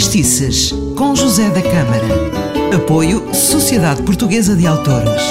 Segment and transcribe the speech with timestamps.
[0.00, 2.74] Fadistices, com José da Câmara.
[2.74, 5.22] Apoio Sociedade Portuguesa de Autores.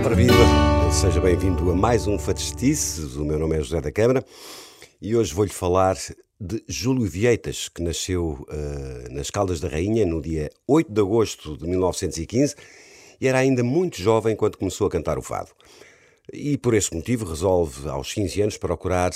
[0.00, 3.16] Para viva, seja bem-vindo a mais um Fadistices.
[3.16, 4.24] O meu nome é José da Câmara
[5.02, 5.96] e hoje vou-lhe falar
[6.40, 11.56] de Júlio Vieitas, que nasceu uh, nas Caldas da Rainha no dia 8 de agosto
[11.56, 12.54] de 1915
[13.20, 15.50] e era ainda muito jovem quando começou a cantar o fado.
[16.32, 19.12] E por esse motivo resolve, aos 15 anos, procurar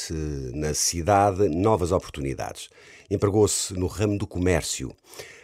[0.54, 2.68] na cidade novas oportunidades.
[3.10, 4.94] Empregou-se no ramo do comércio.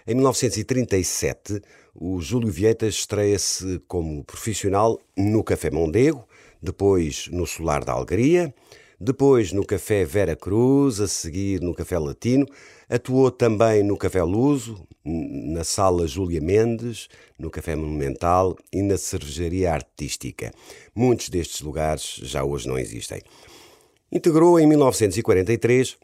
[0.06, 1.60] Em 1937,
[1.92, 6.24] o Júlio Vieitas estreia-se como profissional no Café Mondego,
[6.62, 8.54] depois no Solar da Algaria,
[8.98, 12.46] depois no Café Vera Cruz, a seguir no Café Latino,
[12.88, 19.72] atuou também no Café Luso, na Sala Júlia Mendes, no Café Monumental e na Cervejaria
[19.72, 20.50] Artística.
[20.94, 23.20] Muitos destes lugares já hoje não existem.
[24.10, 25.96] Integrou em 1943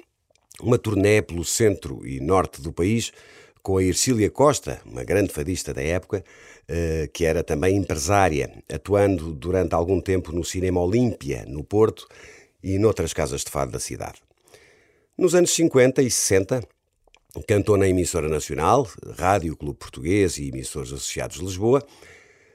[0.61, 3.13] uma turnê pelo centro e norte do país
[3.63, 6.25] com a Ercília Costa, uma grande fadista da época,
[6.69, 12.09] eh, que era também empresária, atuando durante algum tempo no Cinema Olímpia, no Porto,
[12.63, 14.23] e noutras casas de fado da cidade.
[15.17, 16.63] Nos anos 50 e 60,
[17.47, 21.85] cantou na emissora nacional, Rádio Clube Português e emissores associados de Lisboa,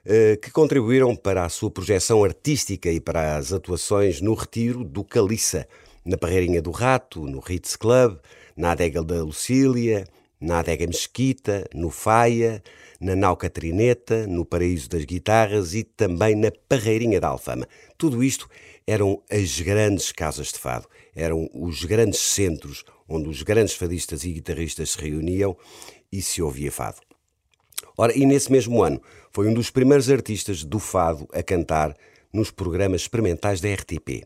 [0.06, 5.04] eh, que contribuíram para a sua projeção artística e para as atuações no Retiro do
[5.04, 5.68] Caliça,
[6.06, 8.18] na Parreirinha do Rato, no Ritz Club,
[8.56, 10.08] na Adega da Lucília,
[10.40, 12.64] na Adega Mesquita, no Faia,
[13.00, 17.68] na Nau Catrineta, no Paraíso das Guitarras e também na Parreirinha da Alfama.
[17.98, 18.50] Tudo isto
[18.88, 24.32] eram as grandes casas de fado, eram os grandes centros onde os grandes fadistas e
[24.32, 25.56] guitarristas se reuniam
[26.12, 26.98] e se ouvia fado.
[27.98, 31.96] Ora, e nesse mesmo ano foi um dos primeiros artistas do fado a cantar
[32.32, 34.26] nos programas experimentais da RTP.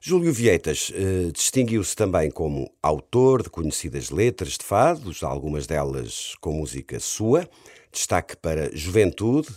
[0.00, 6.52] Júlio Vieitas eh, distinguiu-se também como autor de conhecidas letras de fados, algumas delas com
[6.52, 7.48] música sua,
[7.90, 9.48] destaque para Juventude,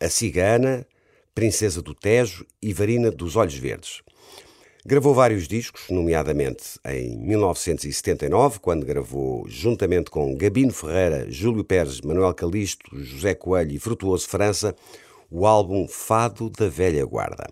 [0.00, 0.84] A Cigana,
[1.34, 4.02] Princesa do Tejo e Varina dos Olhos Verdes.
[4.86, 12.34] Gravou vários discos, nomeadamente em 1979, quando gravou, juntamente com Gabino Ferreira, Júlio Pérez, Manuel
[12.34, 14.76] Calisto, José Coelho e Frutuoso França,
[15.30, 17.48] o álbum Fado da Velha Guarda.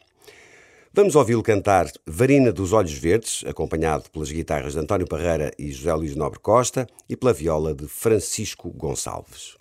[0.92, 5.94] Vamos ouvi-lo cantar Varina dos Olhos Verdes, acompanhado pelas guitarras de António Parreira e José
[5.94, 9.56] Luís Nobre Costa e pela viola de Francisco Gonçalves.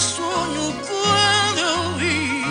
[0.00, 2.42] Sonho quando eu vi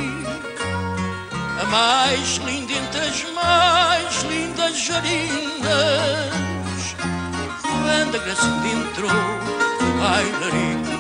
[1.60, 6.30] a mais linda entre as mais lindas jarinas.
[7.62, 9.10] Quando a Gracinda entrou
[9.82, 11.00] no bailarico.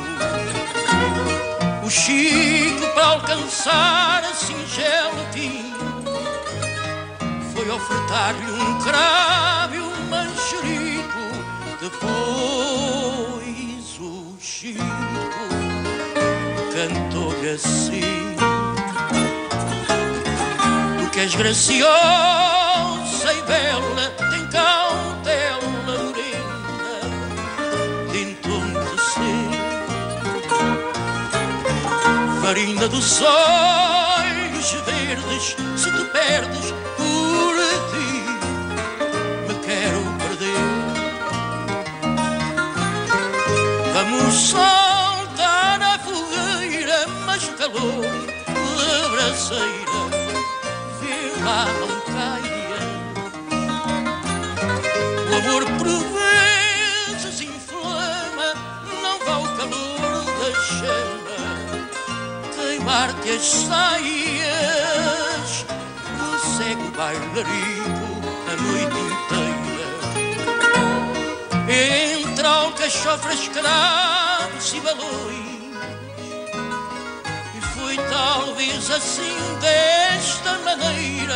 [1.85, 5.75] O Chico, para alcançar a singela tinha,
[7.53, 11.19] foi ofertar-lhe um cravo e um mancherico.
[11.79, 12.69] Depois
[13.99, 15.08] o Chico
[16.79, 18.35] cantou-lhe assim:
[20.97, 21.89] Tu que és graciosa
[23.33, 27.01] e bela, tem cautela morena,
[28.13, 29.49] tentou-me ser
[32.41, 37.55] Farina dos olhos verdes, se te perdes por
[37.91, 38.11] ti,
[39.47, 40.67] me quero perder.
[43.93, 44.78] Vamos saltar
[47.59, 48.07] calor
[48.47, 50.01] da braseira
[51.01, 52.79] vê lá não caia.
[55.29, 58.49] O amor por vezes inflama,
[59.03, 61.39] não vá o calor da chama
[62.55, 65.51] queimar-te as saias
[66.17, 68.07] do cego bailarico
[68.47, 69.89] a noite inteira.
[72.23, 75.59] Entre alcachofras, cravos e balões,
[76.17, 76.18] e
[77.89, 81.33] foi talvez assim desta maneira.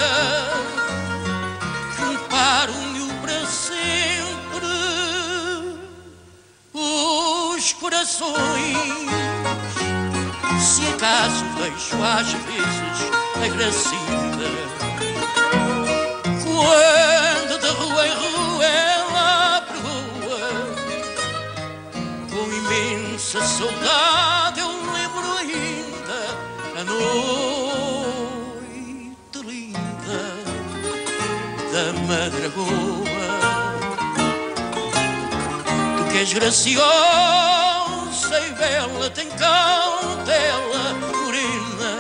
[1.98, 4.68] Juntaram-me para sempre
[6.72, 8.38] os corações.
[10.60, 13.12] Se acaso vejo às vezes
[13.44, 14.50] a Gracinda.
[16.44, 18.94] Quando de rua em rua ela
[26.94, 28.68] noite
[29.46, 30.22] linda
[31.72, 33.28] da Madragoa.
[35.98, 36.84] Tu que és graciosa
[38.40, 41.94] e bela, tem cautela, morena,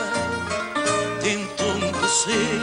[1.22, 2.62] tento-me descer.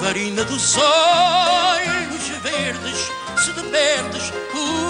[0.00, 3.10] Varina dos olhos verdes,
[3.44, 4.85] se depertes, uh,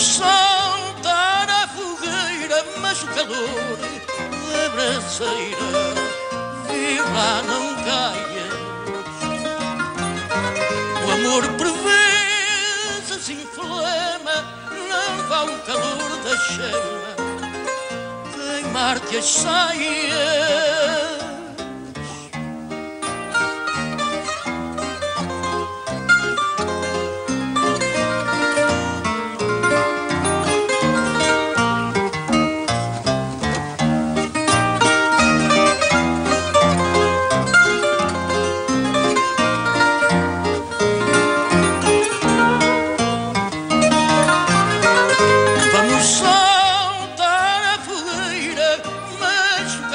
[0.00, 3.78] Saltar a fogueira, mas o calor
[4.50, 5.94] da braceira
[6.66, 8.48] vê lá não caia.
[11.06, 14.36] O amor por vezes inflama,
[14.88, 17.14] não vá o calor da chama,
[18.34, 20.69] queimar-te as saias.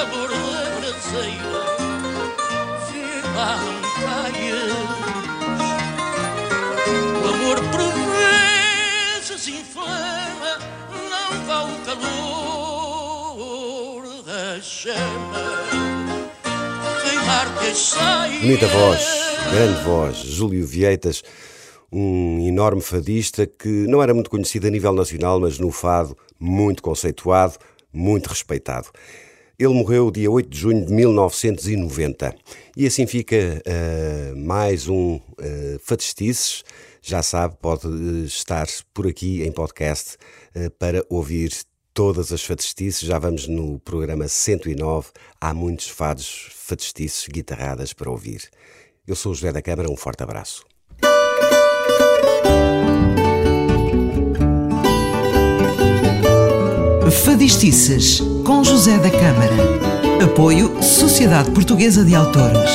[0.05, 1.65] Calor da braseira
[3.95, 4.63] caia.
[7.23, 7.81] O amor por
[9.19, 10.53] vezes inflama,
[11.09, 13.23] não vá o calor
[14.23, 15.45] da chama.
[18.41, 19.01] Bonita voz,
[19.51, 21.23] grande voz, Júlio Vieitas,
[21.91, 26.81] um enorme fadista que não era muito conhecido a nível nacional, mas no fado muito
[26.81, 27.57] conceituado,
[27.91, 28.89] muito respeitado.
[29.57, 32.35] Ele morreu dia 8 de junho de 1990.
[32.75, 36.63] E assim fica uh, mais um uh, Fadestices.
[37.01, 40.17] Já sabe, pode uh, estar por aqui em podcast
[40.55, 41.53] uh, para ouvir
[41.93, 42.99] todas as fadestices.
[42.99, 45.11] Já vamos no programa 109.
[45.39, 48.49] Há muitos fados fadestices, guitarradas para ouvir.
[49.07, 50.65] Eu sou o José da Câmara, um forte abraço.
[57.35, 60.23] Fadistices com José da Câmara.
[60.23, 62.71] Apoio Sociedade Portuguesa de Autores.